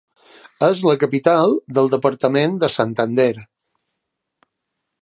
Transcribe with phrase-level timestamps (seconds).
[0.67, 3.31] És la capital del departament de Santander.